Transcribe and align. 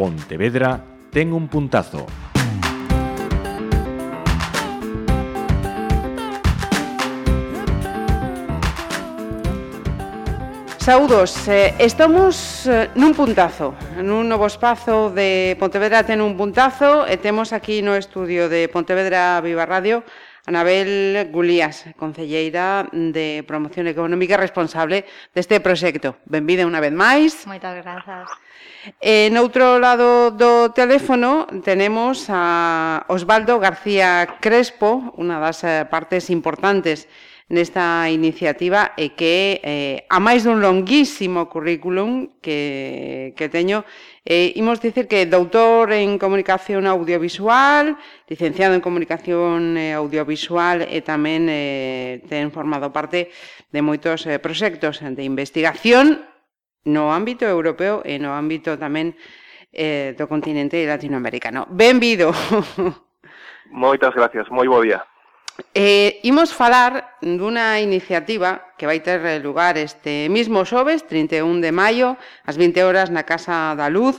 Pontevedra 0.00 0.80
ten 1.12 1.28
un 1.28 1.44
puntazo. 1.46 2.06
Saudos, 10.78 11.46
eh, 11.48 11.76
estamos 11.76 12.64
eh, 12.64 12.88
nun 12.96 13.12
puntazo, 13.12 13.76
nun 14.00 14.24
novo 14.24 14.48
espazo 14.48 15.12
de 15.12 15.52
Pontevedra 15.60 16.00
ten 16.00 16.24
un 16.24 16.32
puntazo 16.32 17.04
e 17.04 17.20
temos 17.20 17.52
aquí 17.52 17.84
no 17.84 17.92
estudio 17.92 18.48
de 18.48 18.72
Pontevedra 18.72 19.44
Viva 19.44 19.68
Radio 19.68 20.00
Anabel 20.50 21.30
Gulías, 21.30 21.86
concelleira 21.94 22.90
de 22.90 23.46
Promoción 23.46 23.86
Económica 23.86 24.34
responsable 24.34 25.06
deste 25.30 25.62
proxecto. 25.62 26.18
Benvida 26.26 26.66
unha 26.66 26.82
vez 26.82 26.90
máis. 26.90 27.46
Moitas 27.46 27.78
grazas. 27.78 28.26
En 28.98 29.38
outro 29.38 29.78
lado 29.78 30.34
do 30.34 30.74
teléfono 30.74 31.46
tenemos 31.62 32.26
a 32.26 33.06
Osvaldo 33.06 33.62
García 33.62 34.40
Crespo, 34.42 35.14
unha 35.14 35.38
das 35.38 35.62
eh, 35.62 35.86
partes 35.86 36.34
importantes 36.34 37.06
nesta 37.50 38.06
iniciativa 38.06 38.94
e 38.94 39.18
que 39.18 39.58
eh, 39.66 40.06
a 40.06 40.22
máis 40.22 40.46
dun 40.46 40.62
longuísimo 40.62 41.50
currículum 41.50 42.38
que, 42.38 43.34
que 43.34 43.50
teño 43.50 43.82
eh, 44.22 44.54
imos 44.54 44.78
dicir 44.78 45.10
que 45.10 45.26
doutor 45.26 45.90
en 45.90 46.14
comunicación 46.14 46.86
audiovisual 46.86 47.98
licenciado 48.30 48.78
en 48.78 48.80
comunicación 48.80 49.74
eh, 49.74 49.98
audiovisual 49.98 50.86
e 50.86 51.02
tamén 51.02 51.50
eh, 51.50 52.22
ten 52.30 52.54
formado 52.54 52.94
parte 52.94 53.34
de 53.74 53.80
moitos 53.82 54.30
eh, 54.30 54.38
proxectos 54.38 55.02
de 55.02 55.22
investigación 55.26 56.22
no 56.86 57.10
ámbito 57.10 57.50
europeo 57.50 58.06
e 58.06 58.22
no 58.22 58.30
ámbito 58.30 58.78
tamén 58.78 59.18
eh, 59.74 60.14
do 60.14 60.30
continente 60.30 60.78
latinoamericano. 60.86 61.66
Benvido! 61.66 62.30
Moitas 63.74 64.14
gracias, 64.14 64.46
moi 64.54 64.70
bo 64.70 64.82
día. 64.82 65.02
Eh, 65.74 66.20
imos 66.22 66.52
falar 66.52 67.20
dunha 67.20 67.78
iniciativa 67.78 68.74
que 68.76 68.88
vai 68.88 69.00
ter 69.00 69.20
lugar 69.44 69.76
este 69.76 70.28
mismo 70.32 70.64
xoves, 70.64 71.06
31 71.06 71.60
de 71.60 71.72
maio, 71.72 72.18
ás 72.44 72.56
20 72.56 72.82
horas 72.82 73.08
na 73.08 73.22
Casa 73.22 73.76
da 73.76 73.88
Luz, 73.92 74.18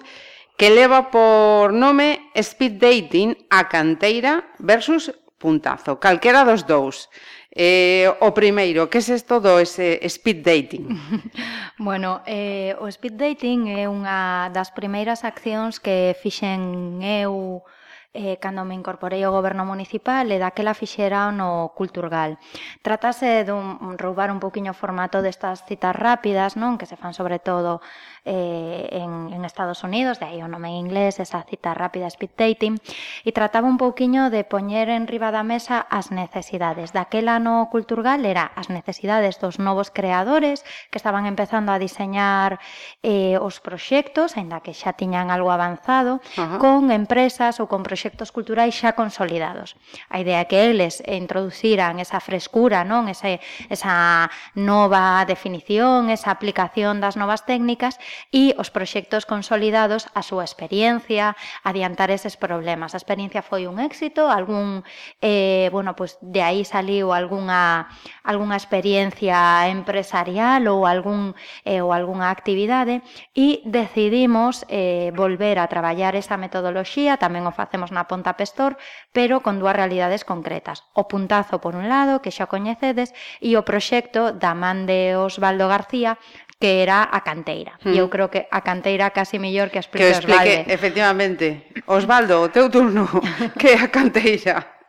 que 0.55 0.69
leva 0.69 1.09
por 1.09 1.73
nome 1.73 2.31
Speed 2.37 2.77
Dating 2.77 3.33
a 3.49 3.65
canteira 3.67 4.45
versus 4.61 5.09
puntazo, 5.41 5.97
calquera 5.97 6.45
dos 6.45 6.63
dous. 6.69 7.09
Eh, 7.51 8.07
o 8.21 8.31
primeiro, 8.31 8.87
que 8.87 9.01
é 9.01 9.11
isto 9.11 9.43
do 9.43 9.59
ese 9.59 9.99
speed 10.07 10.39
dating? 10.39 10.87
bueno, 11.77 12.21
eh, 12.23 12.77
o 12.79 12.87
speed 12.87 13.19
dating 13.19 13.75
é 13.75 13.91
unha 13.91 14.47
das 14.55 14.71
primeiras 14.71 15.27
accións 15.27 15.75
que 15.83 16.15
fixen 16.15 17.03
eu 17.03 17.59
eh, 17.59 17.71
eh, 18.13 18.37
cando 18.43 18.67
me 18.67 18.75
incorporei 18.75 19.23
ao 19.23 19.31
goberno 19.31 19.63
municipal 19.63 20.27
e 20.27 20.35
daquela 20.35 20.75
fixera 20.75 21.31
no 21.31 21.71
Culturgal. 21.71 22.35
Tratase 22.83 23.47
dun 23.47 23.95
roubar 23.95 24.27
un 24.27 24.43
pouquiño 24.43 24.75
o 24.75 24.77
formato 24.77 25.23
destas 25.23 25.63
citas 25.63 25.95
rápidas, 25.95 26.59
non 26.59 26.75
que 26.75 26.83
se 26.83 26.99
fan 26.99 27.15
sobre 27.15 27.39
todo 27.39 27.79
eh, 28.27 28.91
en, 28.91 29.31
en 29.31 29.41
Estados 29.47 29.87
Unidos, 29.87 30.19
de 30.19 30.27
aí 30.27 30.43
o 30.43 30.51
nome 30.51 30.75
en 30.75 30.91
inglés, 30.91 31.23
esa 31.23 31.47
cita 31.47 31.71
rápida 31.71 32.11
speed 32.11 32.35
dating, 32.35 32.75
e 33.23 33.31
trataba 33.31 33.71
un 33.71 33.79
pouquiño 33.79 34.27
de 34.27 34.43
poñer 34.43 34.91
en 34.91 35.07
riba 35.07 35.31
da 35.31 35.47
mesa 35.47 35.79
as 35.79 36.11
necesidades. 36.11 36.91
Daquela 36.91 37.39
no 37.39 37.71
Culturgal 37.71 38.27
era 38.27 38.51
as 38.59 38.67
necesidades 38.67 39.39
dos 39.39 39.55
novos 39.55 39.87
creadores 39.87 40.67
que 40.91 40.99
estaban 40.99 41.23
empezando 41.23 41.71
a 41.71 41.79
diseñar 41.79 42.59
eh, 43.07 43.39
os 43.39 43.63
proxectos, 43.63 44.35
aínda 44.35 44.59
que 44.59 44.75
xa 44.75 44.99
tiñan 44.99 45.31
algo 45.31 45.47
avanzado, 45.47 46.19
uh 46.35 46.43
-huh. 46.43 46.59
con 46.59 46.91
empresas 46.91 47.63
ou 47.63 47.71
con 47.71 47.79
proxectos 47.87 48.00
proxectos 48.01 48.33
culturais 48.33 48.73
xa 48.73 48.97
consolidados. 48.97 49.77
A 50.09 50.17
idea 50.17 50.41
é 50.41 50.49
que 50.49 50.57
eles 50.57 51.05
introduciran 51.05 52.01
esa 52.01 52.17
frescura, 52.17 52.81
non 52.81 53.05
ese, 53.05 53.37
esa 53.69 54.25
nova 54.57 55.21
definición, 55.29 56.09
esa 56.09 56.33
aplicación 56.33 56.97
das 56.97 57.13
novas 57.13 57.45
técnicas 57.45 58.01
e 58.33 58.57
os 58.57 58.73
proxectos 58.73 59.29
consolidados 59.29 60.09
a 60.17 60.25
súa 60.25 60.41
experiencia, 60.41 61.37
adiantar 61.61 62.09
eses 62.09 62.41
problemas. 62.41 62.97
A 62.97 63.01
experiencia 63.05 63.45
foi 63.45 63.69
un 63.69 63.77
éxito, 63.77 64.33
algún 64.33 64.81
eh, 65.21 65.69
bueno, 65.69 65.93
pues 65.93 66.17
de 66.25 66.41
aí 66.41 66.65
saliu 66.65 67.13
algunha 67.13 67.85
algunha 68.25 68.57
experiencia 68.57 69.69
empresarial 69.69 70.65
ou 70.73 70.89
algún 70.89 71.37
eh, 71.69 71.85
ou 71.85 71.93
algunha 71.93 72.33
actividade 72.33 73.05
e 73.37 73.61
decidimos 73.61 74.65
eh, 74.73 75.13
volver 75.13 75.61
a 75.61 75.69
traballar 75.69 76.17
esa 76.17 76.41
metodoloxía, 76.41 77.21
tamén 77.21 77.45
o 77.45 77.53
facemos 77.53 77.90
na 77.91 78.07
Ponta 78.07 78.39
Pestor, 78.39 78.79
pero 79.11 79.45
con 79.45 79.59
dúas 79.59 79.75
realidades 79.75 80.23
concretas. 80.23 80.87
O 80.95 81.05
puntazo 81.11 81.61
por 81.61 81.75
un 81.75 81.91
lado, 81.91 82.23
que 82.23 82.31
xa 82.31 82.47
coñecedes, 82.47 83.13
e 83.43 83.59
o 83.59 83.67
proxecto 83.67 84.31
da 84.31 84.55
man 84.55 84.89
de 84.89 85.19
Osvaldo 85.19 85.67
García, 85.69 86.17
que 86.61 86.81
era 86.81 87.03
a 87.03 87.21
canteira. 87.21 87.75
Hmm. 87.83 87.93
E 87.93 87.99
eu 87.99 88.07
hmm. 88.07 88.13
creo 88.13 88.27
que 88.31 88.47
a 88.47 88.61
canteira 88.61 89.09
casi 89.11 89.41
mellor 89.41 89.73
que 89.73 89.81
explique, 89.81 90.07
que 90.07 90.17
explique 90.17 90.65
Osvaldo. 90.65 90.71
Efectivamente. 90.71 91.45
Osvaldo, 91.85 92.35
o 92.41 92.49
teu 92.49 92.69
turno, 92.69 93.05
que 93.59 93.75
é 93.75 93.77
a 93.81 93.89
canteira? 93.89 94.81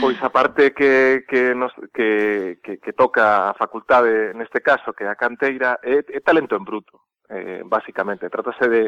Pois 0.00 0.16
a 0.22 0.30
parte 0.30 0.72
que, 0.72 1.26
que, 1.28 1.52
nos, 1.54 1.72
que, 1.92 2.58
que, 2.64 2.78
que 2.78 2.92
toca 2.94 3.50
a 3.50 3.54
facultade 3.54 4.32
neste 4.32 4.62
caso, 4.64 4.94
que 4.96 5.04
é 5.04 5.08
a 5.10 5.20
canteira, 5.20 5.76
é, 5.84 6.00
é 6.00 6.20
talento 6.24 6.56
en 6.56 6.64
bruto, 6.64 7.12
eh, 7.28 7.60
basicamente. 7.66 8.30
Trátase 8.30 8.70
de, 8.70 8.82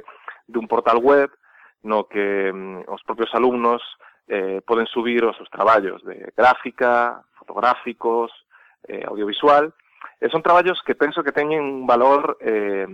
de 0.47 0.57
un 0.59 0.67
portal 0.67 0.97
web 0.97 1.29
no 1.83 2.09
que 2.09 2.53
mm, 2.53 2.89
os 2.89 3.03
propios 3.05 3.35
alumnos 3.35 3.83
eh, 4.29 4.61
poden 4.67 4.87
subir 4.87 5.25
os 5.25 5.37
seus 5.37 5.51
traballos 5.51 6.03
de 6.05 6.33
gráfica, 6.37 7.23
fotográficos, 7.39 8.33
eh, 8.87 9.05
audiovisual. 9.07 9.73
E 10.21 10.27
son 10.31 10.43
traballos 10.43 10.83
que 10.83 10.99
penso 10.99 11.23
que 11.23 11.35
teñen 11.35 11.63
un 11.63 11.87
valor 11.87 12.39
eh, 12.43 12.87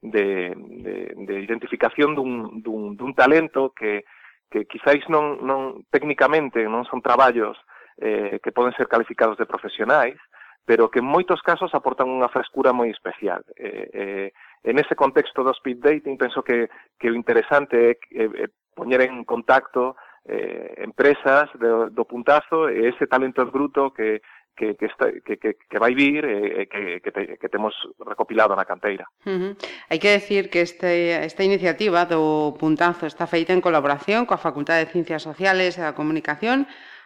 de, 0.00 0.52
de, 0.56 0.94
de 1.16 1.34
identificación 1.40 2.14
dun, 2.14 2.60
dun, 2.60 2.96
dun 2.96 3.12
talento 3.16 3.72
que, 3.72 4.04
que 4.50 4.68
quizáis 4.68 5.04
non, 5.08 5.40
non 5.40 5.84
técnicamente 5.88 6.64
non 6.68 6.84
son 6.84 7.00
traballos 7.00 7.56
eh, 8.00 8.40
que 8.42 8.52
poden 8.52 8.76
ser 8.76 8.88
calificados 8.88 9.40
de 9.40 9.48
profesionais, 9.48 10.16
pero 10.64 10.90
que 10.90 11.00
en 11.00 11.08
moitos 11.08 11.44
casos 11.44 11.76
aportan 11.76 12.08
unha 12.08 12.32
frescura 12.32 12.72
moi 12.72 12.88
especial. 12.88 13.44
Eh, 13.56 13.88
eh, 13.92 14.28
en 14.64 14.80
ese 14.80 14.96
contexto 14.96 15.44
do 15.44 15.52
speed 15.52 15.78
dating, 15.84 16.16
penso 16.16 16.40
que, 16.40 16.72
que 16.96 17.12
o 17.12 17.16
interesante 17.16 18.00
é 18.10 18.24
eh, 18.24 18.48
poñer 18.72 19.04
en 19.04 19.22
contacto 19.28 19.94
eh, 20.24 20.80
empresas 20.80 21.52
do, 21.60 21.92
do 21.92 22.04
puntazo 22.08 22.72
e 22.72 22.88
ese 22.88 23.04
talento 23.04 23.44
bruto 23.44 23.92
que, 23.92 24.24
que, 24.56 24.74
que, 24.76 24.86
está, 24.86 25.12
que, 25.12 25.36
que, 25.36 25.56
que 25.68 25.78
vai 25.78 25.94
vir 25.94 26.24
e 26.24 26.64
eh, 26.64 26.66
que, 26.66 27.00
que, 27.04 27.10
te, 27.12 27.22
que 27.36 27.48
temos 27.48 27.74
recopilado 28.00 28.56
na 28.56 28.64
canteira. 28.64 29.04
Uh 29.26 29.30
-huh. 29.30 29.52
Hai 29.90 29.98
que 29.98 30.16
decir 30.16 30.48
que 30.48 30.64
este, 30.64 31.20
esta 31.20 31.44
iniciativa 31.44 32.08
do 32.08 32.54
Puntazo 32.56 33.04
está 33.04 33.26
feita 33.26 33.52
en 33.52 33.60
colaboración 33.60 34.24
coa 34.24 34.40
Facultade 34.40 34.88
de 34.88 34.92
Ciencias 34.92 35.22
Sociales 35.22 35.76
e 35.76 35.84
da 35.84 35.92
Comunicación 35.92 36.64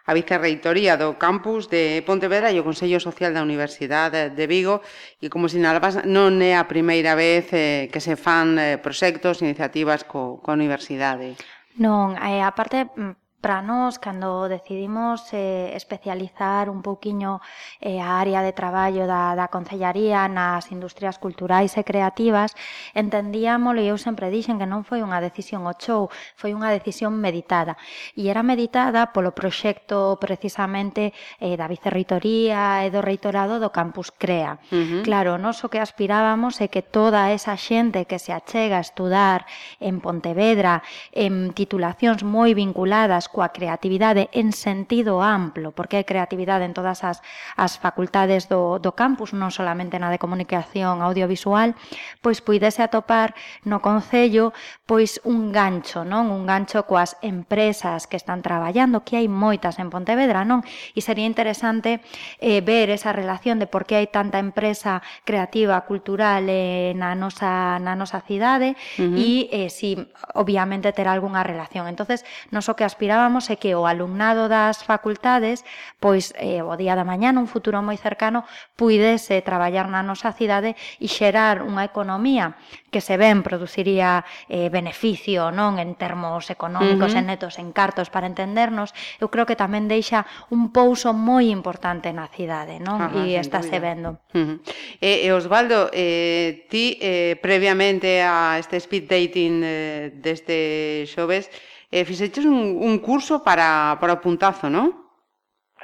a 0.09 0.17
Vicerreitoría 0.17 0.97
do 0.97 1.21
Campus 1.21 1.69
de 1.69 2.01
Pontevedra 2.09 2.49
e 2.49 2.57
o 2.57 2.65
Consello 2.65 2.97
Social 2.97 3.37
da 3.37 3.45
Universidade 3.45 4.33
de 4.33 4.45
Vigo 4.49 4.81
e, 5.21 5.29
como 5.29 5.53
sinalabas, 5.53 6.01
non 6.09 6.41
é 6.41 6.57
a 6.57 6.65
primeira 6.65 7.13
vez 7.13 7.53
eh, 7.53 7.93
que 7.93 8.01
se 8.01 8.17
fan 8.17 8.57
eh, 8.57 8.81
proxectos, 8.81 9.45
iniciativas 9.45 10.09
co, 10.09 10.41
co 10.41 10.57
universidade. 10.57 11.37
Non, 11.77 12.17
eh, 12.17 12.41
aparte 12.41 12.89
mm, 12.89 13.28
Para 13.41 13.63
nós, 13.63 14.03
cando 14.03 14.51
decidimos 14.51 15.23
eh, 15.31 15.71
especializar 15.79 16.67
un 16.67 16.83
pouquiño 16.83 17.39
eh, 17.79 18.03
a 18.03 18.19
área 18.19 18.43
de 18.43 18.51
traballo 18.51 19.07
da, 19.07 19.39
da 19.39 19.47
Concellaría 19.47 20.27
nas 20.27 20.75
industrias 20.75 21.23
culturais 21.23 21.79
e 21.79 21.87
creativas, 21.87 22.59
entendíamos, 22.99 23.79
e 23.79 23.87
eu 23.87 23.95
sempre 23.95 24.27
dixen 24.35 24.59
que 24.59 24.67
non 24.67 24.83
foi 24.83 25.07
unha 25.07 25.23
decisión 25.23 25.71
o 25.71 25.75
show, 25.79 26.11
foi 26.35 26.51
unha 26.51 26.75
decisión 26.75 27.15
meditada. 27.15 27.79
E 28.19 28.27
era 28.27 28.43
meditada 28.43 29.15
polo 29.15 29.31
proxecto 29.31 30.19
precisamente 30.19 31.15
eh, 31.39 31.55
da 31.55 31.71
Vicerreitoría 31.71 32.83
e 32.83 32.91
do 32.91 33.07
Reitorado 33.07 33.63
do 33.63 33.71
Campus 33.71 34.11
CREA. 34.11 34.59
Uh 34.75 34.83
-huh. 34.83 35.03
Claro, 35.07 35.39
nós 35.39 35.63
o 35.63 35.71
que 35.71 35.79
aspirábamos 35.79 36.59
é 36.59 36.67
que 36.67 36.83
toda 36.83 37.31
esa 37.31 37.55
xente 37.55 38.03
que 38.03 38.19
se 38.19 38.35
achega 38.35 38.83
a 38.83 38.87
estudar 38.87 39.47
en 39.79 40.03
Pontevedra, 40.03 40.83
en 41.15 41.55
titulacións 41.55 42.27
moi 42.27 42.51
vinculadas 42.51 43.28
coa 43.29 43.53
creatividade 43.53 44.33
en 44.33 44.57
sentido 44.57 45.21
amplo, 45.21 45.75
porque 45.77 46.01
hai 46.01 46.07
creatividade 46.07 46.65
en 46.65 46.73
todas 46.73 47.05
as, 47.05 47.21
as 47.59 47.77
facultades 47.77 48.49
do, 48.49 48.81
do 48.81 48.97
campus, 48.97 49.37
non 49.37 49.53
solamente 49.53 50.01
na 50.01 50.09
de 50.09 50.17
comunicación 50.17 51.05
audiovisual, 51.05 51.77
pois 52.25 52.41
puidese 52.41 52.81
atopar 52.81 53.37
no 53.69 53.85
Concello 53.85 54.57
pois 54.89 55.21
un 55.29 55.53
gancho, 55.53 56.09
non 56.09 56.33
un 56.33 56.49
gancho 56.49 56.89
coas 56.89 57.21
empresas 57.21 58.09
que 58.09 58.17
están 58.17 58.41
traballando, 58.41 59.05
que 59.05 59.21
hai 59.21 59.29
moitas 59.29 59.77
en 59.77 59.93
Pontevedra, 59.93 60.49
non? 60.49 60.65
E 60.97 61.05
sería 61.05 61.29
interesante 61.29 62.01
eh, 62.41 62.65
ver 62.65 62.89
esa 62.89 63.13
relación 63.13 63.61
de 63.61 63.69
por 63.69 63.85
que 63.85 64.01
hai 64.01 64.09
tanta 64.09 64.41
empresa 64.41 65.05
creativa, 65.29 65.85
cultural 65.85 66.49
eh, 66.49 66.97
na, 66.97 67.13
nosa, 67.13 67.77
na 67.77 67.93
nosa 67.93 68.25
cidade 68.25 68.79
uh 68.97 69.05
-huh. 69.05 69.21
e 69.21 69.31
eh, 69.53 69.69
si 69.69 70.01
obviamente 70.33 70.95
terá 70.97 71.13
algunha 71.13 71.45
relación. 71.45 71.85
entonces 71.91 72.25
non 72.55 72.63
só 72.65 72.73
so 72.73 72.77
que 72.79 72.85
aspiramos 72.85 73.18
comentábamos 73.19 73.51
é 73.51 73.59
que 73.59 73.75
o 73.75 73.83
alumnado 73.83 74.47
das 74.47 74.87
facultades, 74.87 75.67
pois 75.99 76.31
eh, 76.39 76.63
o 76.63 76.79
día 76.79 76.95
da 76.95 77.03
mañá 77.03 77.35
nun 77.35 77.51
futuro 77.51 77.83
moi 77.83 77.99
cercano 77.99 78.47
puidese 78.79 79.43
traballar 79.43 79.91
na 79.91 80.07
nosa 80.07 80.31
cidade 80.31 80.79
e 81.03 81.11
xerar 81.11 81.67
unha 81.67 81.83
economía 81.83 82.55
que 82.95 83.03
se 83.03 83.19
ben 83.19 83.43
produciría 83.43 84.23
eh, 84.47 84.71
beneficio 84.71 85.51
non 85.51 85.83
en 85.83 85.99
termos 85.99 86.47
económicos, 86.47 87.11
uh 87.11 87.19
-huh. 87.19 87.27
en 87.27 87.27
netos, 87.27 87.59
en 87.59 87.75
cartos, 87.75 88.07
para 88.07 88.31
entendernos, 88.31 88.95
eu 89.19 89.27
creo 89.35 89.51
que 89.51 89.59
tamén 89.59 89.91
deixa 89.91 90.23
un 90.55 90.71
pouso 90.71 91.11
moi 91.11 91.51
importante 91.51 92.15
na 92.15 92.31
cidade, 92.31 92.79
non? 92.79 93.03
Ajá, 93.03 93.27
e 93.27 93.35
está 93.35 93.67
se 93.67 93.83
vendo. 93.83 94.23
Uh 94.31 94.55
-huh. 94.55 94.57
E, 95.03 95.27
e 95.27 95.29
Osvaldo, 95.35 95.91
eh, 95.91 96.71
ti 96.71 96.95
eh, 97.03 97.35
previamente 97.43 98.23
a 98.23 98.63
este 98.63 98.79
speed 98.79 99.11
dating 99.11 99.59
eh, 99.67 100.15
deste 100.15 101.03
xoves, 101.11 101.51
eh, 101.91 102.05
fixeches 102.05 102.45
un, 102.45 102.79
un 102.81 102.99
curso 102.99 103.43
para, 103.43 103.97
para 104.01 104.17
o 104.17 104.23
puntazo, 104.23 104.69
non? 104.69 104.93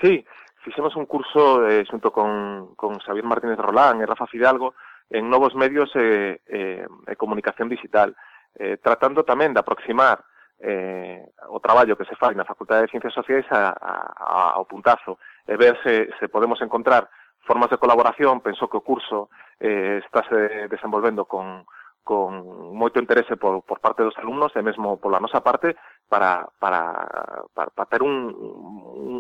Sí, 0.00 0.24
fixemos 0.64 0.96
un 0.96 1.06
curso 1.06 1.64
eh, 1.64 1.84
xunto 1.88 2.12
con, 2.12 2.74
con 2.76 3.00
Xavier 3.00 3.24
Martínez 3.24 3.56
Rolán 3.56 4.00
e 4.00 4.08
Rafa 4.08 4.28
Fidalgo 4.28 4.74
en 5.10 5.28
novos 5.28 5.54
medios 5.54 5.92
e, 5.96 6.40
eh, 6.48 6.84
e, 6.84 7.12
e 7.12 7.14
comunicación 7.16 7.68
digital, 7.68 8.16
eh, 8.56 8.76
tratando 8.80 9.24
tamén 9.24 9.52
de 9.52 9.60
aproximar 9.60 10.24
eh, 10.60 11.20
o 11.48 11.60
traballo 11.60 11.96
que 11.96 12.08
se 12.08 12.16
fai 12.16 12.32
na 12.32 12.48
Facultade 12.48 12.88
de 12.88 12.92
Ciencias 12.92 13.12
Sociais 13.12 13.44
a, 13.52 13.72
a, 13.74 13.92
a, 14.16 14.40
ao 14.56 14.64
puntazo 14.64 15.20
e 15.44 15.56
ver 15.56 15.76
se, 15.84 16.08
se 16.20 16.28
podemos 16.28 16.60
encontrar 16.62 17.08
formas 17.44 17.68
de 17.68 17.76
colaboración. 17.76 18.40
Penso 18.40 18.68
que 18.68 18.80
o 18.80 18.86
curso 18.86 19.28
eh, 19.60 20.00
está 20.04 20.24
se 20.28 20.68
desenvolvendo 20.68 21.28
con, 21.28 21.68
con 22.04 22.44
moito 22.76 23.00
interese 23.00 23.40
por, 23.40 23.64
por 23.64 23.80
parte 23.80 24.04
dos 24.04 24.14
alumnos 24.20 24.52
e 24.52 24.60
mesmo 24.60 25.00
pola 25.00 25.18
nosa 25.18 25.40
parte 25.40 25.72
para, 26.04 26.44
para, 26.60 26.92
para, 27.56 27.72
para 27.72 27.88
ter 27.88 28.04
un, 28.04 28.28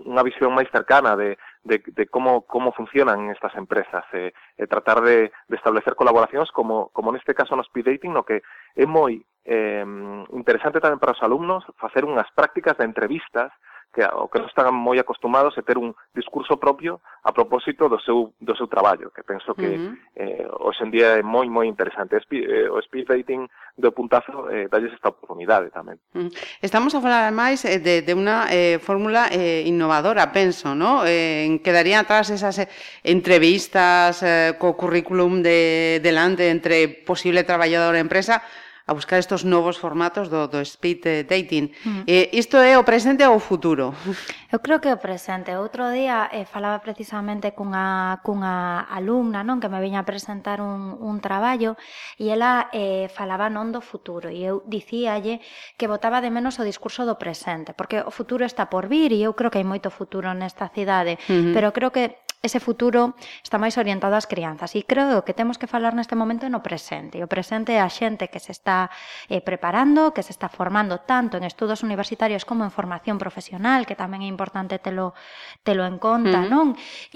unha 0.04 0.22
visión 0.22 0.52
máis 0.52 0.68
cercana 0.68 1.16
de, 1.16 1.40
de, 1.64 1.80
de 1.80 2.04
como, 2.12 2.44
como 2.44 2.76
funcionan 2.76 3.32
estas 3.32 3.56
empresas 3.56 4.04
e, 4.12 4.36
e 4.60 4.68
tratar 4.68 5.00
de, 5.00 5.32
de 5.32 5.56
establecer 5.56 5.96
colaboracións 5.96 6.52
como, 6.52 6.92
como 6.92 7.08
neste 7.10 7.32
caso 7.32 7.56
no 7.56 7.64
speed 7.64 7.88
dating 7.88 8.12
no 8.12 8.22
que 8.22 8.44
é 8.76 8.84
moi 8.84 9.16
eh, 9.48 9.88
interesante 10.36 10.78
tamén 10.84 11.00
para 11.00 11.16
os 11.16 11.24
alumnos 11.24 11.64
facer 11.80 12.04
unhas 12.04 12.28
prácticas 12.36 12.76
de 12.76 12.84
entrevistas 12.84 13.48
que 13.94 14.02
o 14.02 14.26
que 14.26 14.42
non 14.42 14.50
están 14.50 14.74
moi 14.74 14.98
acostumados 14.98 15.54
é 15.54 15.62
ter 15.62 15.78
un 15.78 15.94
discurso 16.10 16.58
propio 16.58 16.98
a 17.22 17.30
propósito 17.30 17.86
do 17.86 18.02
seu, 18.02 18.34
do 18.42 18.58
seu 18.58 18.66
traballo, 18.66 19.14
que 19.14 19.22
penso 19.22 19.54
que 19.54 19.70
uh 19.70 19.78
-huh. 19.78 19.94
eh, 20.18 20.46
hoxe 20.58 20.82
en 20.82 20.90
día 20.90 21.14
é 21.14 21.22
moi, 21.22 21.46
moi 21.46 21.70
interesante. 21.70 22.18
Espi, 22.18 22.42
eh, 22.42 22.66
o 22.66 22.82
speed 22.82 23.06
dating 23.06 23.46
do 23.78 23.94
puntazo 23.94 24.50
eh, 24.50 24.66
dalles 24.66 24.90
esta 24.90 25.14
oportunidade 25.14 25.70
tamén. 25.70 26.02
Uh 26.10 26.26
-huh. 26.26 26.30
Estamos 26.58 26.92
a 26.98 27.00
falar 27.00 27.30
máis 27.30 27.62
eh, 27.62 27.78
de, 27.78 28.02
de 28.02 28.12
unha 28.18 28.50
eh, 28.50 28.82
fórmula 28.82 29.30
eh, 29.30 29.62
innovadora, 29.62 30.34
penso, 30.34 30.74
¿no? 30.74 31.06
Eh, 31.06 31.62
quedarían 31.62 32.02
atrás 32.02 32.34
esas 32.34 32.58
eh, 32.58 32.68
entrevistas 33.06 34.18
eh, 34.26 34.58
co 34.58 34.74
currículum 34.74 35.38
de, 35.38 36.02
delante 36.02 36.50
entre 36.50 36.90
posible 37.06 37.46
traballador 37.46 37.94
e 37.94 38.02
empresa, 38.02 38.42
a 38.86 38.92
buscar 38.92 39.18
estos 39.18 39.44
novos 39.44 39.76
formatos 39.76 40.28
do, 40.28 40.46
do 40.46 40.60
speed 40.64 41.24
dating. 41.24 41.72
Mm. 41.84 42.04
Eh, 42.06 42.28
isto 42.36 42.56
é 42.60 42.76
o 42.76 42.84
presente 42.84 43.24
ou 43.24 43.36
o 43.36 43.40
futuro? 43.40 43.94
Eu 44.52 44.60
creo 44.60 44.78
que 44.78 44.88
é 44.88 44.94
o 44.94 45.00
presente. 45.00 45.50
Outro 45.56 45.90
día 45.90 46.28
eh, 46.30 46.44
falaba 46.44 46.78
precisamente 46.78 47.56
cunha, 47.56 48.20
cunha 48.22 48.86
alumna 48.86 49.42
non 49.42 49.58
que 49.58 49.72
me 49.72 49.80
viña 49.80 50.04
a 50.04 50.06
presentar 50.06 50.60
un, 50.60 50.94
un 51.00 51.18
traballo 51.18 51.80
e 52.20 52.28
ela 52.28 52.68
eh, 52.70 53.08
falaba 53.08 53.48
non 53.48 53.72
do 53.72 53.80
futuro 53.80 54.28
e 54.30 54.44
eu 54.44 54.62
dicíalle 54.68 55.40
que 55.80 55.88
votaba 55.88 56.20
de 56.20 56.30
menos 56.30 56.60
o 56.60 56.64
discurso 56.64 57.02
do 57.08 57.16
presente 57.16 57.74
porque 57.74 58.04
o 58.04 58.12
futuro 58.12 58.44
está 58.44 58.70
por 58.70 58.86
vir 58.86 59.10
e 59.10 59.24
eu 59.24 59.34
creo 59.34 59.50
que 59.50 59.58
hai 59.58 59.66
moito 59.66 59.90
futuro 59.90 60.30
nesta 60.36 60.70
cidade, 60.70 61.18
mm 61.26 61.32
-hmm. 61.32 61.54
pero 61.56 61.72
creo 61.72 61.90
que 61.90 62.23
ese 62.44 62.60
futuro 62.60 63.16
está 63.40 63.56
máis 63.56 63.80
orientado 63.80 64.12
ás 64.12 64.28
crianzas 64.28 64.76
e 64.76 64.84
creo 64.84 65.24
que 65.24 65.32
temos 65.32 65.56
que 65.56 65.64
falar 65.64 65.96
neste 65.96 66.12
momento 66.12 66.44
no 66.52 66.60
presente. 66.60 67.16
E 67.16 67.24
o 67.24 67.30
presente 67.32 67.72
é 67.72 67.80
a 67.80 67.88
xente 67.88 68.28
que 68.28 68.36
se 68.36 68.52
está 68.52 68.92
eh, 69.32 69.40
preparando, 69.40 70.12
que 70.12 70.20
se 70.20 70.36
está 70.36 70.52
formando 70.52 71.00
tanto 71.08 71.40
en 71.40 71.48
estudos 71.48 71.80
universitarios 71.80 72.44
como 72.44 72.68
en 72.68 72.70
formación 72.70 73.16
profesional, 73.16 73.88
que 73.88 73.96
tamén 73.96 74.20
é 74.20 74.28
importante 74.28 74.76
telo 74.76 75.16
telo 75.64 75.88
en 75.88 75.96
conta, 75.96 76.44
uh 76.44 76.46
-huh. 76.46 76.52
non? 76.52 76.66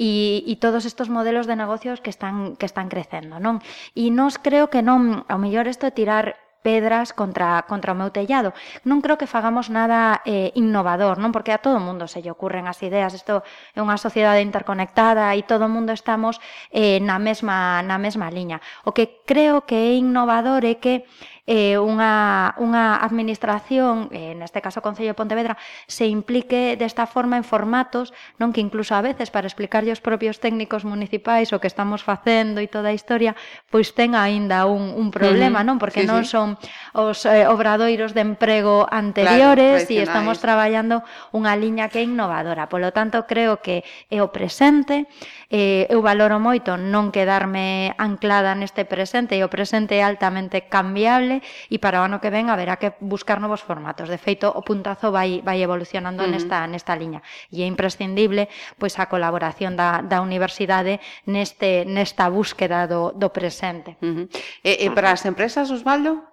E, 0.01 0.41
e 0.49 0.55
todos 0.57 0.89
estos 0.89 1.13
modelos 1.13 1.45
de 1.45 1.61
negocios 1.61 2.01
que 2.01 2.09
están 2.09 2.57
que 2.57 2.65
están 2.65 2.89
crecendo, 2.89 3.37
non? 3.37 3.61
E 3.93 4.09
nos 4.09 4.41
creo 4.41 4.73
que 4.73 4.81
non, 4.81 5.29
ao 5.29 5.37
mellor 5.37 5.69
isto 5.69 5.85
é 5.85 5.93
tirar 5.93 6.48
pedras 6.63 7.13
contra, 7.13 7.63
contra 7.65 7.95
o 7.95 7.99
meu 7.99 8.11
tellado. 8.11 8.53
Non 8.85 8.99
creo 9.01 9.17
que 9.17 9.31
fagamos 9.31 9.71
nada 9.71 10.21
eh, 10.27 10.51
innovador, 10.59 11.23
non 11.23 11.31
porque 11.31 11.55
a 11.55 11.63
todo 11.63 11.79
mundo 11.79 12.11
se 12.11 12.21
lle 12.21 12.35
ocurren 12.35 12.67
as 12.67 12.83
ideas. 12.83 13.15
Isto 13.15 13.47
é 13.75 13.81
unha 13.81 13.97
sociedade 13.97 14.43
interconectada 14.43 15.33
e 15.39 15.47
todo 15.47 15.67
o 15.67 15.73
mundo 15.73 15.95
estamos 15.95 16.43
eh, 16.75 16.99
na, 17.01 17.17
mesma, 17.23 17.81
na 17.87 17.97
mesma 17.97 18.29
liña. 18.29 18.59
O 18.83 18.93
que 18.93 19.23
creo 19.25 19.63
que 19.65 19.77
é 19.77 19.91
innovador 19.97 20.67
é 20.67 20.77
que 20.77 21.07
eh, 21.49 21.81
unha, 21.81 22.53
unha 22.61 23.00
administración, 23.00 24.12
eh, 24.12 24.37
neste 24.37 24.61
caso 24.61 24.79
o 24.79 24.85
Concello 24.85 25.17
de 25.17 25.19
Pontevedra, 25.19 25.56
se 25.89 26.05
implique 26.05 26.77
desta 26.77 27.09
forma 27.09 27.41
en 27.41 27.45
formatos, 27.49 28.12
non 28.37 28.53
que 28.53 28.61
incluso 28.61 28.93
a 28.93 29.00
veces 29.00 29.33
para 29.33 29.49
explicarlle 29.49 29.89
aos 29.89 30.05
propios 30.05 30.45
técnicos 30.45 30.85
municipais 30.85 31.49
o 31.56 31.59
que 31.59 31.65
estamos 31.65 32.05
facendo 32.05 32.61
e 32.61 32.69
toda 32.69 32.93
a 32.93 32.95
historia, 32.95 33.33
pois 33.73 33.97
ten 33.97 34.12
aínda 34.12 34.69
un, 34.69 34.93
un 34.93 35.09
problema, 35.09 35.61
uh 35.61 35.65
-huh. 35.65 35.69
non? 35.73 35.77
Porque 35.81 36.05
sí, 36.05 36.09
non 36.12 36.29
sí. 36.29 36.37
son 36.37 36.61
os 36.93 37.25
eh, 37.25 37.49
obradoiros 37.49 38.12
de 38.12 38.29
emprego 38.29 38.85
anteriores 38.85 39.89
claro, 39.89 39.97
e 39.97 40.05
estamos 40.05 40.37
traballando 40.45 41.00
unha 41.33 41.56
liña 41.56 41.89
que 41.89 42.05
é 42.05 42.05
innovadora. 42.05 42.69
Polo 42.69 42.93
tanto, 42.93 43.25
creo 43.25 43.65
que 43.65 43.89
é 44.12 44.21
o 44.21 44.29
presente, 44.29 45.09
eh, 45.49 45.89
eu 45.89 46.05
valoro 46.05 46.37
moito 46.37 46.77
non 46.77 47.09
quedarme 47.09 47.97
anclada 47.97 48.53
neste 48.53 48.85
presente 48.85 49.33
e 49.33 49.41
o 49.41 49.49
presente 49.49 49.97
é 49.97 50.05
altamente 50.05 50.69
cambiable 50.69 51.38
e 51.70 51.76
para 51.79 52.00
o 52.00 52.05
ano 52.05 52.20
que 52.20 52.31
ven 52.31 52.50
haberá 52.50 52.76
que 52.76 52.94
buscar 53.00 53.40
novos 53.40 53.62
formatos. 53.62 54.08
De 54.08 54.19
feito, 54.19 54.49
o 54.49 54.62
puntazo 54.62 55.11
vai 55.11 55.40
vai 55.43 55.62
evolucionando 55.62 56.23
uh 56.23 56.26
-huh. 56.26 56.32
nesta 56.32 56.67
nesta 56.67 56.94
liña 56.94 57.20
e 57.50 57.62
é 57.62 57.67
imprescindible 57.67 58.49
pois 58.79 58.99
a 58.99 59.06
colaboración 59.06 59.76
da 59.76 60.02
da 60.02 60.20
universidade 60.20 61.00
neste 61.26 61.85
nesta 61.85 62.28
búsqueda 62.28 62.87
do 62.87 63.12
do 63.14 63.28
presente. 63.30 63.97
Uh 64.02 64.14
-huh. 64.14 64.26
E, 64.64 64.87
e 64.87 64.90
para 64.90 65.12
as 65.12 65.25
empresas, 65.25 65.71
Osvaldo? 65.71 66.25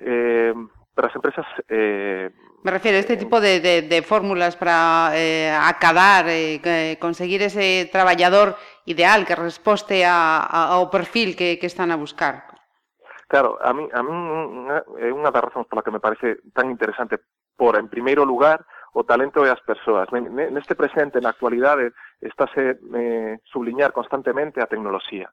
Eh, 0.00 0.54
para 0.94 1.08
as 1.08 1.14
empresas 1.16 1.46
eh 1.68 2.30
Me 2.64 2.72
refiero 2.72 2.96
a 2.96 3.00
este 3.00 3.16
tipo 3.16 3.40
de, 3.40 3.60
de, 3.60 3.82
de 3.82 4.02
fórmulas 4.02 4.56
para 4.56 5.12
eh, 5.14 5.54
acadar, 5.54 6.26
eh, 6.28 6.98
conseguir 6.98 7.40
ese 7.40 7.88
traballador 7.92 8.58
ideal 8.84 9.24
que 9.24 9.36
resposte 9.36 10.04
a, 10.04 10.42
a, 10.42 10.74
ao 10.74 10.90
perfil 10.90 11.36
que, 11.38 11.58
que 11.62 11.70
están 11.70 11.94
a 11.94 11.96
buscar. 11.96 12.47
Claro, 13.28 13.58
a 13.60 13.74
mí, 13.74 13.86
a 13.92 14.02
mí 14.02 14.12
é 14.72 15.08
eh, 15.08 15.12
unha 15.12 15.28
das 15.28 15.44
razóns 15.44 15.68
pola 15.68 15.84
que 15.84 15.92
me 15.92 16.00
parece 16.00 16.40
tan 16.56 16.72
interesante 16.72 17.20
por, 17.60 17.76
en 17.76 17.92
primeiro 17.92 18.24
lugar, 18.24 18.64
o 18.96 19.04
talento 19.04 19.44
e 19.44 19.52
as 19.52 19.60
persoas. 19.60 20.08
Neste 20.08 20.72
presente, 20.72 21.20
na 21.20 21.36
actualidade, 21.36 21.92
estáse 22.24 22.80
eh, 22.80 23.36
subliñar 23.44 23.92
constantemente 23.92 24.64
a 24.64 24.70
tecnoloxía. 24.70 25.28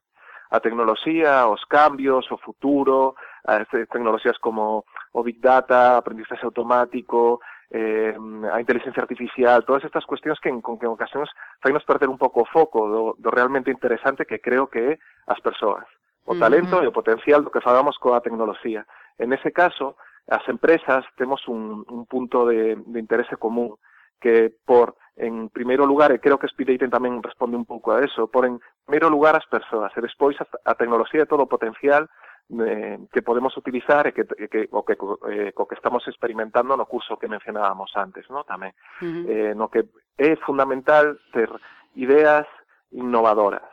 A 0.52 0.60
tecnoloxía, 0.60 1.48
os 1.48 1.64
cambios, 1.64 2.28
o 2.28 2.36
futuro, 2.36 3.16
as 3.48 3.64
tecnoloxías 3.72 4.36
como 4.44 4.84
o 5.16 5.20
Big 5.24 5.40
Data, 5.40 5.96
aprendizaje 5.96 6.44
automático, 6.44 7.40
eh, 7.72 8.12
a 8.52 8.60
inteligencia 8.60 9.00
artificial, 9.00 9.64
todas 9.64 9.88
estas 9.88 10.04
cuestións 10.04 10.36
que 10.36 10.52
en, 10.52 10.60
con 10.60 10.76
que 10.76 10.84
en 10.84 10.92
ocasións 10.92 11.32
fainos 11.64 11.88
perder 11.88 12.12
un 12.12 12.20
pouco 12.20 12.44
o 12.44 12.50
foco 12.52 12.84
do, 12.92 13.02
do 13.16 13.32
realmente 13.32 13.72
interesante 13.72 14.28
que 14.28 14.44
creo 14.44 14.68
que 14.68 14.84
é 14.84 14.98
as 15.26 15.40
persoas 15.40 15.88
o 16.26 16.34
talento 16.34 16.76
uh 16.76 16.82
-huh. 16.82 16.84
e 16.84 16.90
o 16.90 16.96
potencial 16.96 17.40
do 17.42 17.50
que 17.54 17.64
fagamos 17.64 17.96
coa 18.02 18.20
tecnoloxía. 18.20 18.84
En 19.18 19.32
ese 19.32 19.54
caso, 19.54 19.96
as 20.28 20.42
empresas 20.50 21.06
temos 21.16 21.46
un, 21.48 21.86
un 21.86 22.04
punto 22.06 22.46
de, 22.46 22.76
de 22.76 22.98
interese 22.98 23.38
común 23.38 23.78
que 24.20 24.50
por 24.66 24.98
en 25.16 25.48
primeiro 25.48 25.86
lugar, 25.86 26.12
e 26.12 26.20
creo 26.20 26.36
que 26.36 26.50
Speedaten 26.50 26.92
tamén 26.92 27.24
responde 27.24 27.56
un 27.56 27.64
pouco 27.64 27.96
a 27.96 28.04
eso, 28.04 28.28
por 28.28 28.44
en 28.44 28.60
primeiro 28.84 29.08
lugar 29.08 29.32
as 29.32 29.48
persoas 29.48 29.88
e 29.96 30.04
despois 30.04 30.36
a, 30.42 30.46
a 30.68 30.76
tecnoloxía 30.76 31.24
e 31.24 31.30
todo 31.30 31.48
o 31.48 31.52
potencial 31.52 32.04
eh, 32.52 33.00
que 33.08 33.24
podemos 33.24 33.56
utilizar 33.56 34.04
e 34.06 34.12
que, 34.12 34.28
e 34.36 34.46
que, 34.52 34.68
o 34.68 34.84
que, 34.84 34.94
eh, 35.32 35.50
co 35.56 35.64
que 35.64 35.78
estamos 35.78 36.04
experimentando 36.04 36.76
no 36.76 36.84
curso 36.84 37.16
que 37.16 37.32
mencionábamos 37.32 37.96
antes, 37.96 38.28
no 38.28 38.44
tamén. 38.44 38.76
Uh 39.00 39.08
-huh. 39.08 39.24
eh, 39.24 39.52
no 39.56 39.72
que 39.72 39.88
é 40.20 40.36
fundamental 40.44 41.16
ter 41.32 41.48
ideas 41.96 42.44
innovadoras, 42.92 43.64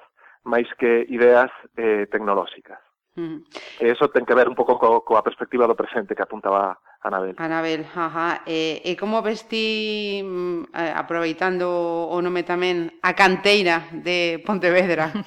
máis 0.43 0.67
que 0.75 1.07
ideas 1.09 1.51
eh, 1.75 2.07
tecnolóxicas. 2.11 2.79
Mm. 3.15 3.45
E 3.79 3.85
eso 3.93 4.09
ten 4.09 4.25
que 4.25 4.33
ver 4.33 4.49
un 4.49 4.57
pouco 4.57 4.81
co, 4.81 5.05
coa 5.05 5.21
perspectiva 5.21 5.69
do 5.69 5.77
presente 5.77 6.17
que 6.17 6.25
apuntaba 6.25 6.81
Anabel. 7.03 7.35
Anabel, 7.37 7.85
ajá. 7.93 8.41
E, 8.47 8.81
e 8.81 8.97
como 8.97 9.21
ves 9.21 9.45
ti, 9.45 10.23
mm, 10.23 10.73
eh, 10.73 10.93
aproveitando 10.97 11.69
o 12.09 12.17
nome 12.23 12.41
tamén, 12.41 12.89
a 13.05 13.13
canteira 13.13 13.85
de 13.91 14.41
Pontevedra? 14.41 15.11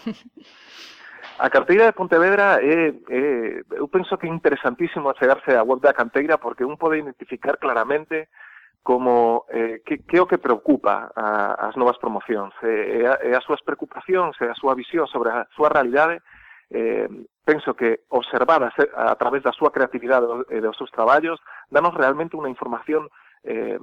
A 1.37 1.51
canteira 1.51 1.85
de 1.85 1.93
Pontevedra 1.93 2.65
é, 2.65 2.97
é 3.13 3.61
eu 3.77 3.89
penso 3.93 4.17
que 4.17 4.25
é 4.25 4.33
interesantísimo 4.33 5.13
achegarse 5.13 5.53
á 5.53 5.61
web 5.61 5.85
da 5.85 5.93
canteira 5.93 6.41
porque 6.41 6.65
un 6.65 6.81
pode 6.81 6.97
identificar 6.97 7.61
claramente 7.61 8.33
como 8.87 9.47
eh, 9.51 9.83
que, 9.85 10.07
que 10.07 10.15
é 10.15 10.23
o 10.23 10.31
que 10.31 10.39
preocupa 10.39 11.11
a, 11.11 11.67
as 11.67 11.75
novas 11.75 11.99
promocións. 11.99 12.55
E, 12.63 13.03
e, 13.03 13.03
a, 13.03 13.19
e 13.19 13.35
as 13.35 13.43
súas 13.43 13.59
preocupacións 13.67 14.39
e 14.39 14.47
a 14.47 14.55
súa 14.55 14.79
visión 14.79 15.11
sobre 15.11 15.35
a 15.35 15.43
súa 15.59 15.75
realidade 15.75 16.23
eh, 16.71 17.11
penso 17.43 17.75
que 17.75 18.07
observadas 18.15 18.71
a, 18.95 19.11
a 19.11 19.17
través 19.19 19.43
da 19.43 19.51
súa 19.51 19.75
creatividade 19.75 20.31
e 20.55 20.63
dos 20.63 20.79
seus 20.79 20.95
traballos 20.95 21.43
danos 21.67 21.99
realmente 21.99 22.39
unha 22.39 22.47
información 22.47 23.11
eh, 23.43 23.75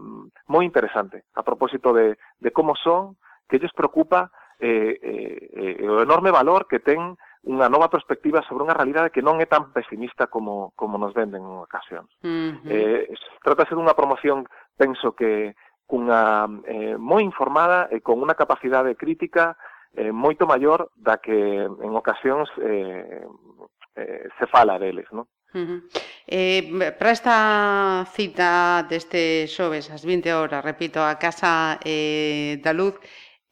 moi 0.47 0.63
interesante 0.63 1.27
a 1.35 1.43
propósito 1.43 1.91
de, 1.91 2.15
de 2.39 2.49
como 2.55 2.71
son 2.79 3.19
que 3.51 3.59
lles 3.59 3.75
preocupa 3.75 4.31
eh, 4.63 4.95
eh, 5.03 5.83
eh, 5.83 5.87
o 5.91 5.99
enorme 5.99 6.31
valor 6.31 6.63
que 6.71 6.79
ten 6.79 7.19
unha 7.43 7.67
nova 7.67 7.91
perspectiva 7.91 8.39
sobre 8.47 8.63
unha 8.63 8.77
realidade 8.77 9.11
que 9.11 9.25
non 9.25 9.43
é 9.43 9.47
tan 9.47 9.75
pesimista 9.75 10.31
como, 10.31 10.71
como 10.79 10.95
nos 10.95 11.11
venden 11.11 11.43
en 11.43 11.59
ocasión. 11.59 12.07
Uh 12.23 12.55
-huh. 12.55 12.71
eh, 12.71 13.11
trátase 13.43 13.75
dunha 13.75 13.97
promoción, 13.97 14.47
penso 14.79 15.11
que, 15.11 15.55
cunha 15.85 16.47
eh, 16.65 16.95
moi 16.97 17.21
informada 17.21 17.91
e 17.91 17.99
con 17.99 18.17
unha 18.23 18.33
capacidade 18.33 18.95
crítica 18.95 19.53
eh, 19.93 20.09
moito 20.09 20.47
maior 20.49 20.89
da 20.95 21.21
que 21.21 21.69
en 21.69 21.91
ocasións 21.93 22.49
eh, 22.63 23.21
eh, 23.99 24.25
se 24.39 24.45
fala 24.47 24.79
deles, 24.79 25.05
non? 25.13 25.27
Uh 25.53 25.61
-huh. 25.61 25.79
eh, 26.25 26.95
para 26.97 27.13
esta 27.13 27.37
cita 28.09 28.81
deste 28.89 29.45
xoves 29.45 29.93
ás 29.93 30.01
20 30.01 30.33
horas, 30.33 30.65
repito, 30.65 30.97
a 30.97 31.13
Casa 31.21 31.77
eh, 31.85 32.57
da 32.63 32.73
Luz, 32.73 32.97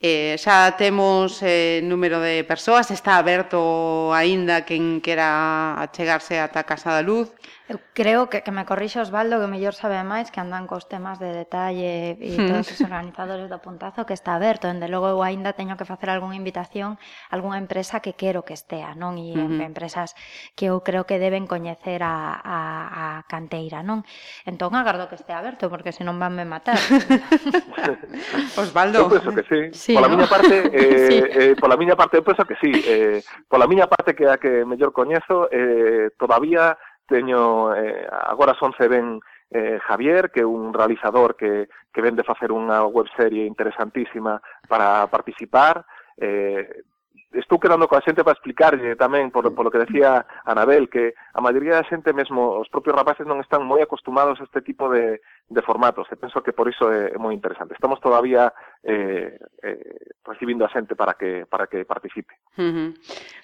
Eh, 0.03 0.33
xa 0.43 0.73
temos 0.81 1.45
eh, 1.45 1.79
número 1.85 2.17
de 2.25 2.41
persoas, 2.43 2.89
está 2.89 3.11
aberto 3.21 4.09
aínda 4.17 4.65
quen 4.65 4.97
quera 5.05 5.29
achegarse 5.77 6.41
ata 6.41 6.59
a 6.61 6.67
Casa 6.71 6.89
da 6.97 7.05
Luz. 7.05 7.29
Eu 7.69 7.79
creo 7.93 8.27
que, 8.27 8.41
que 8.41 8.51
me 8.51 8.65
corrixe 8.65 8.99
Osvaldo 8.99 9.39
que 9.39 9.47
mellor 9.47 9.77
sabe 9.77 10.01
máis 10.03 10.33
que 10.33 10.41
andan 10.41 10.67
cos 10.67 10.89
temas 10.89 11.21
de 11.21 11.29
detalle 11.31 12.17
e 12.19 12.35
hmm. 12.35 12.47
todos 12.49 12.67
os 12.73 12.79
organizadores 12.81 13.47
do 13.47 13.61
puntazo 13.61 14.03
que 14.03 14.17
está 14.17 14.35
aberto. 14.35 14.67
Dende 14.67 14.89
logo 14.89 15.07
eu 15.07 15.21
aínda 15.23 15.55
teño 15.55 15.77
que 15.79 15.85
facer 15.87 16.09
algunha 16.11 16.35
invitación 16.35 16.97
a 17.29 17.33
algunha 17.37 17.61
empresa 17.61 18.01
que 18.01 18.17
quero 18.17 18.43
que 18.43 18.57
estea, 18.57 18.97
non? 18.97 19.15
E 19.15 19.37
uh 19.37 19.47
-huh. 19.47 19.61
empresas 19.63 20.17
que 20.57 20.67
eu 20.73 20.81
creo 20.83 21.07
que 21.07 21.21
deben 21.21 21.47
coñecer 21.47 22.03
a, 22.03 22.35
a, 22.43 22.57
a 22.91 23.05
canteira, 23.29 23.85
non? 23.85 24.03
Entón 24.43 24.75
agardo 24.75 25.07
que 25.07 25.15
estea 25.15 25.39
aberto 25.39 25.71
porque 25.71 25.95
senón 25.95 26.19
vanme 26.19 26.43
matar. 26.43 26.75
Osvaldo. 28.59 29.05
Eu 29.05 29.09
penso 29.09 29.31
que 29.31 29.43
sí. 29.47 29.61
sí 29.71 29.93
pola 29.95 30.09
¿no? 30.09 30.17
miña 30.17 30.27
parte, 30.27 30.55
eh, 30.75 31.07
sí. 31.07 31.17
eh, 31.23 31.53
pola 31.55 31.77
miña 31.77 31.95
parte 31.95 32.17
eu 32.19 32.25
penso 32.25 32.43
que 32.43 32.57
sí. 32.59 32.71
Eh, 32.73 33.23
pola 33.47 33.63
miña 33.69 33.87
parte 33.87 34.11
que 34.11 34.27
a 34.27 34.35
que 34.35 34.65
mellor 34.67 34.91
coñezo, 34.91 35.47
eh, 35.51 36.11
todavía 36.17 36.75
teño 37.11 37.75
eh, 37.75 38.07
agora 38.07 38.55
son 38.55 38.71
se 38.79 38.87
ben 38.87 39.19
eh, 39.51 39.79
Javier, 39.83 40.31
que 40.31 40.41
é 40.41 40.47
un 40.47 40.71
realizador 40.71 41.35
que, 41.35 41.67
que 41.91 41.99
vende 41.99 42.23
facer 42.23 42.55
unha 42.55 42.87
webserie 42.87 43.43
interesantísima 43.43 44.39
para 44.71 45.03
participar. 45.11 45.83
Eh, 46.15 46.87
estou 47.35 47.59
quedando 47.59 47.87
coa 47.87 48.03
xente 48.03 48.23
para 48.23 48.35
explicarlle 48.35 48.95
tamén 48.99 49.31
por, 49.31 49.47
por 49.55 49.63
lo 49.67 49.71
que 49.71 49.83
decía 49.83 50.23
Anabel 50.43 50.91
que 50.91 51.15
a 51.35 51.39
maioría 51.39 51.79
da 51.79 51.87
xente 51.87 52.11
mesmo 52.11 52.59
os 52.59 52.67
propios 52.67 52.95
rapaces 52.95 53.23
non 53.23 53.39
están 53.39 53.63
moi 53.63 53.79
acostumados 53.79 54.39
a 54.39 54.47
este 54.47 54.59
tipo 54.59 54.91
de, 54.91 55.23
de 55.47 55.61
formatos 55.63 56.11
e 56.11 56.19
penso 56.19 56.43
que 56.43 56.51
por 56.51 56.67
iso 56.67 56.91
é, 56.91 57.15
é 57.15 57.17
moi 57.19 57.31
interesante 57.31 57.71
estamos 57.71 58.03
todavía 58.03 58.51
eh, 58.83 59.37
eh, 59.61 59.95
recibindo 60.25 60.65
a 60.65 60.69
xente 60.69 60.95
para 60.95 61.13
que 61.13 61.45
para 61.45 61.67
que 61.67 61.85
participe. 61.85 62.33
Uh 62.57 62.61
-huh. 62.61 62.89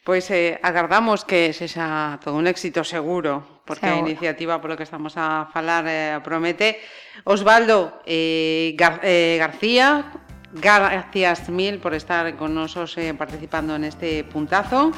Pois 0.03 0.25
eh, 0.33 0.57
agardamos 0.61 1.25
que 1.25 1.53
sexa 1.53 2.17
todo 2.23 2.35
un 2.35 2.47
éxito 2.47 2.83
seguro, 2.83 3.61
porque 3.65 3.85
seguro. 3.85 4.05
a 4.05 4.07
iniciativa 4.09 4.57
polo 4.57 4.77
que 4.77 4.85
estamos 4.85 5.13
a 5.17 5.45
falar 5.53 5.85
eh, 5.85 6.17
promete. 6.25 6.81
Osvaldo 7.25 8.01
eh, 8.05 8.73
Gar 8.77 9.01
eh, 9.03 9.37
García, 9.37 10.09
gracias 10.53 11.49
mil 11.49 11.77
por 11.77 11.93
estar 11.93 12.25
con 12.35 12.53
nosos 12.53 12.97
eh, 12.97 13.13
participando 13.13 13.77
neste 13.77 14.25
puntazo. 14.25 14.91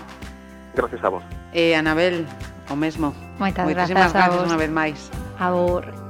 Gracias 0.76 1.04
a 1.04 1.10
vos. 1.10 1.24
Eh, 1.52 1.76
Anabel, 1.76 2.24
o 2.70 2.76
mesmo. 2.76 3.12
Moitas 3.40 3.66
Moitísimas 3.66 4.14
gracias, 4.14 4.14
gracias 4.14 4.24
a 4.24 4.30
vos. 4.30 4.48
unha 4.48 4.60
vez 4.60 4.72
máis. 4.72 5.00
Abor. 5.36 6.09